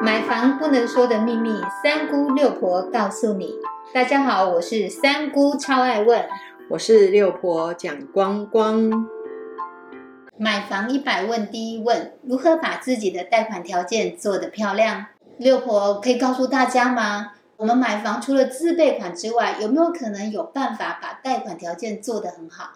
[0.00, 1.50] 买房不能说的秘密，
[1.82, 3.54] 三姑六婆告诉你。
[3.92, 6.24] 大家好，我是三姑，超爱问。
[6.70, 9.08] 我是六婆蒋光光。
[10.36, 15.06] 买房一百问，第一问：如何把自己的贷款条件做得漂亮？
[15.36, 17.32] 六婆可以告诉大家吗？
[17.56, 22.74] 我们买房除了自备款之外，有没有可能有办法把贷款条件做得很好？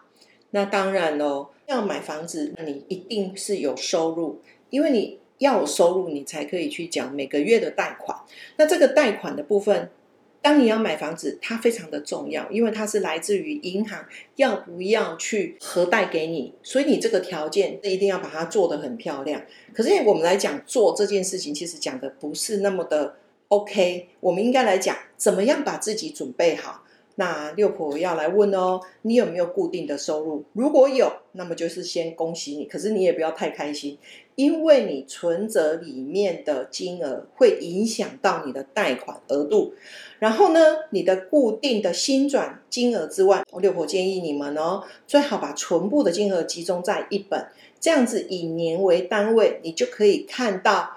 [0.51, 8.17] 那当然喽，要买房子，你一定是有收入，因为你要有收入，你才可以去讲每个月的贷款。
[8.57, 9.91] 那这个贷款的部分，
[10.41, 14.05] 当你要买房子，它非常的重要，因为它是来自于银行
[14.37, 19.43] 要不要去核贷给你，所以你这个条件一定要把它做得很漂亮。
[19.75, 23.17] 可是我们来讲做这件事情，其实讲的不是那么的
[23.49, 26.85] OK，我们应该来讲怎么样把自己准备好。
[27.17, 30.45] 那六婆要来问哦，你有没有固定的收入？
[30.55, 32.65] 如果有，那么就是先恭喜你。
[32.65, 33.99] 可是你也不要太开心，
[34.35, 39.75] 因为你存折里面的金额会影响到你的贷款额度。
[40.19, 47.47] 然后呢，你的固定的新转金额之外，六婆建议你们哦，最好把全部的金额集中在一本，
[47.79, 50.91] 这样子以年为单位，你就可以看到。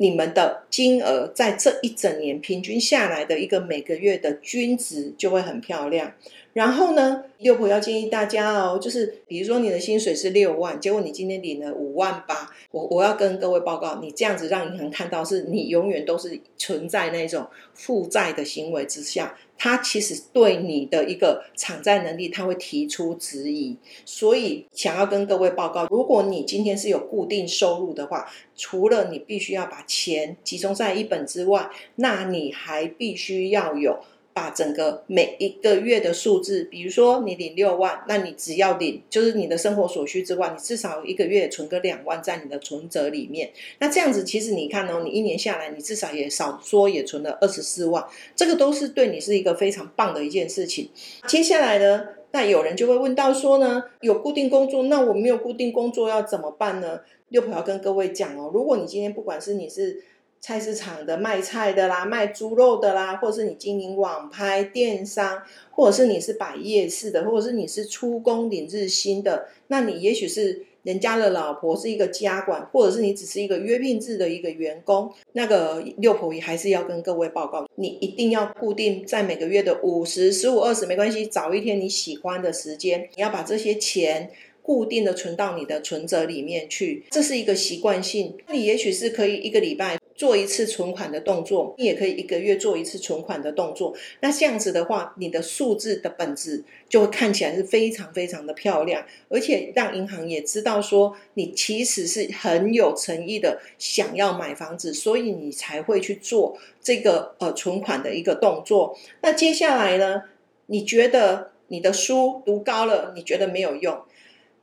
[0.00, 6.14] 你们的金额在这一整年平均下来的一个每个月的均值就会很漂亮。
[6.52, 19.36] 然后呢，六婆要建议大家哦，就是比如说你的薪水是六万，结果你今天领了五万八，我我要跟各位报告，你这样子让银行看到是你永远都是存在那种负债的行为之下。
[19.62, 34.00] 他其实对你的一个偿债能力，他会提出质疑，所以想要跟各位报告，如果你今天是有固定收入的话，除了你必须要把钱集中在一本之外，那你还必须要有。
[34.32, 43.50] 把整个每一个月的数字，比如说你领六万，那你只要领就是你的生活所需之外，你至少一个月存个两万在你的存折里面。
[43.80, 48.04] 那这样子，其实你看哦，你一年下来，你至少也少说也存了二十四万，
[48.36, 50.88] 这个都是对你是一个非常棒的一件事情。
[51.26, 57.00] 接下来呢，那有人就会问到说呢，有固定工作，那我没有固定工作要怎么办呢？
[57.28, 60.04] 六婆要跟各位讲哦，如果你今天不管是你是。
[60.40, 84.30] 菜市场的卖菜的啦，卖猪肉的啦，或者是你经营网拍电商，或者是你是摆夜市的，或者是你是出工领日薪的，那你也许是人家的老婆是一个家管，或者是你只是一个约聘制的一个员工，那个六婆也还是要跟各位报告，你一定要固定在每个月的五十、十五、二十没关系，找一天你喜欢的时间，你要把这些钱
[84.62, 89.99] 固定的存到你的存折里面去，这是一个习惯性，你也许是可以一个礼拜。
[90.20, 93.96] 做一次存款的动作，你也可以一个月做一次存款的动作。
[94.20, 108.94] 那这样子的话，你的数字的本质就会看起来是非常非常的漂亮，而且让银行也知道说你其实是很有诚意的想要买房子，所以你才会去做这个呃存款的一个动作。
[109.22, 110.24] 那接下来呢，
[110.66, 113.98] 你觉得你的书读高了，你觉得没有用？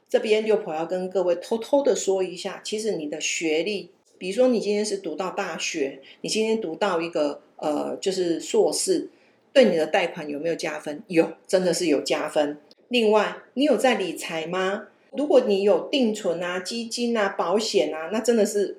[0.08, 3.90] 这边六婆要跟各位偷偷的说一下，其实你的学历。
[4.18, 9.10] 比如说，你今天是读到大学，你今天读到一个呃，就是硕士，
[9.54, 11.02] 对你的贷款有没有加分？
[11.08, 12.58] 有，真的是有加分。
[12.90, 14.88] 另外，你有在理财吗？
[15.12, 18.78] 如果你有定存啊、基金啊、保险啊，那真的是。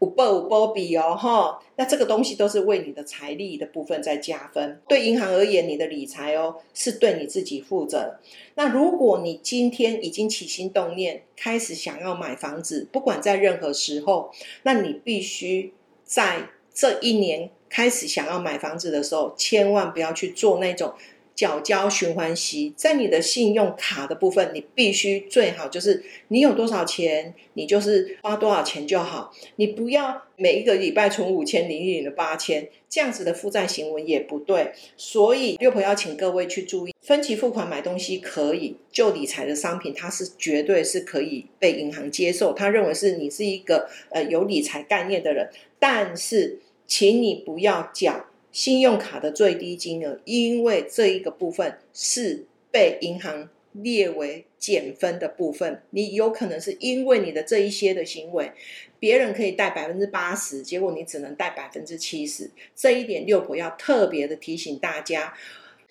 [0.00, 4.80] 五波五波比哦哈，那这个东西都是为你的财力的部分在加分。
[4.88, 8.18] 对银行而言，你的理财哦是对你自己负责。
[8.54, 14.30] 那如果你今天已经起心动念，开始想要买房子，不管在任何时候，
[14.62, 15.72] 那你必须
[16.04, 20.94] 在这一年开始想要买房子的时候，千万不要去做那种。
[21.40, 29.32] 缴交循环息，在你的信用卡的部分，你必须最好就是你有多少钱，你就是花多少钱就好。
[29.56, 34.72] 你不要每一个礼拜存五千，领一领的八千，这样子的负债行为也不对。
[34.98, 42.52] 所以六婆要请各位去注意，分期付款买东西可以，就理财的商品，它是绝对是可以被银行接受。
[42.52, 48.26] 他认为是你是一个呃有理财概念的人，但是请你不要缴。
[48.52, 58.50] 信用卡的最低金额，因为这一个部分是被银行列为减分的部分，你有可能是因为你的这一些的行为，
[58.98, 65.32] 别人可以贷百分之八十，结果你只能贷百分之七十，这一点六婆要特别的提醒大家。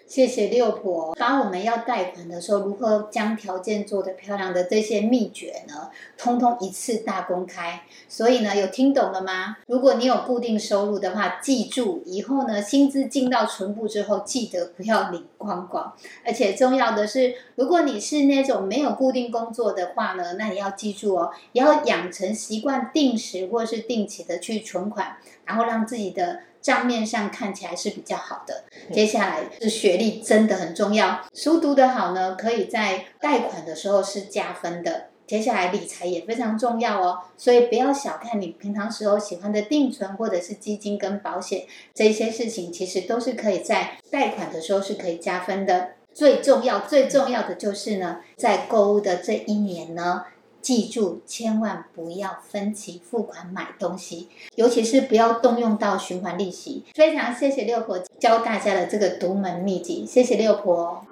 [0.10, 7.84] 谢谢六婆，把我们要贷款的时候如何将条件做得漂亮的这些秘诀呢，通通一次大公开。
[8.08, 9.58] 所以呢，有听懂了吗？
[9.68, 15.94] 如果你有固定收入的话，记住以后呢，薪资进到存部之后，记得不要领光光。
[16.26, 26.40] 而且重要的是，如果你是那种没有固定工作的话呢，那你要记住哦，也要养成习惯，定时或是定期的去存款，然后让自己的。
[26.62, 28.64] 账面上看起来是比较好的，
[28.94, 35.08] 接下来是学历真的很重要，书读得好呢，可以在贷款的时候是加分的。
[35.26, 45.90] 接下来理财也非常重要哦，所以不要小看你平常时候喜欢的定存或者是基金跟保险这些事情，其实都是可以在贷款的时候是可以加分的。
[46.16, 50.26] 最重要最重要的就是呢，在购物的这一年呢。
[50.62, 56.84] 记住，千万不要分期付款买东西，尤其是不要动用到循环利息。
[56.94, 61.06] 非常谢谢六婆教大家的这个独门秘籍，谢谢六婆，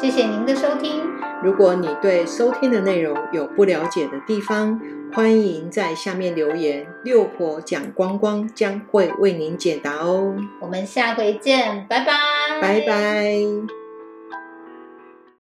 [0.00, 1.02] 谢谢您的收听。
[1.42, 4.80] 如果你对收听的内容有不了解的地方，
[5.12, 10.34] 欢迎在下面留言，六婆讲光光将会为您解答哦。
[10.60, 12.12] 我们下回见，拜拜，
[12.60, 13.87] 拜拜。